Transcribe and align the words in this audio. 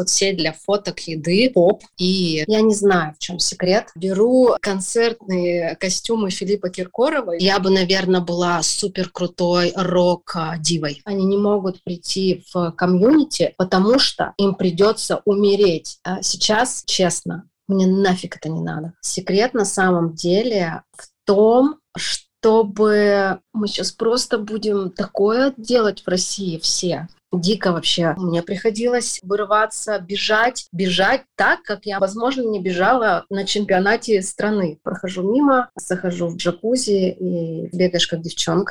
соцсеть 0.00 0.36
для 0.36 0.52
фоток 0.52 1.00
еды, 1.00 1.50
поп. 1.52 1.82
И 1.98 2.44
я 2.46 2.60
не 2.60 2.74
знаю, 2.74 3.14
в 3.14 3.18
чем 3.18 3.38
секрет. 3.38 3.88
Беру 3.94 4.56
концертные 4.60 5.76
костюмы 5.76 6.30
Филиппа 6.30 6.70
Киркорова. 6.70 7.32
Я 7.32 7.58
бы, 7.58 7.70
наверное, 7.70 8.20
была 8.20 8.62
супер 8.62 9.10
крутой 9.10 9.72
рок-дивой. 9.74 11.02
Они 11.04 11.26
не 11.26 11.36
могут 11.36 11.82
прийти 11.84 12.44
в 12.52 12.72
комьюнити, 12.72 13.54
потому 13.58 13.98
что 13.98 14.34
им 14.38 14.54
придется 14.54 15.20
умереть. 15.24 15.98
А 16.04 16.22
сейчас, 16.22 16.82
честно, 16.86 17.44
мне 17.68 17.86
нафиг 17.86 18.36
это 18.36 18.48
не 18.48 18.60
надо. 18.60 18.94
Секрет 19.00 19.54
на 19.54 19.64
самом 19.64 20.14
деле 20.14 20.82
в 20.96 21.08
том, 21.24 21.76
чтобы 22.40 23.40
мы 23.52 23.68
сейчас 23.68 23.92
просто 23.92 24.38
будем 24.38 24.90
такое 24.90 25.52
делать 25.56 26.02
в 26.02 26.08
России 26.08 26.58
все. 26.58 27.08
Дико 27.32 27.72
вообще. 27.72 28.14
Мне 28.16 28.42
приходилось 28.42 29.20
вырываться, 29.22 30.00
бежать, 30.00 30.66
бежать 30.72 31.22
так, 31.36 31.62
как 31.62 31.86
я, 31.86 32.00
возможно, 32.00 32.42
не 32.42 32.60
бежала 32.60 33.24
на 33.30 33.44
чемпионате 33.44 34.20
страны. 34.22 34.80
Прохожу 34.82 35.22
мимо, 35.30 35.70
захожу 35.76 36.26
в 36.26 36.36
джакузи 36.36 37.10
и 37.10 37.68
бегаешь 37.76 38.08
как 38.08 38.22
девчонка. 38.22 38.68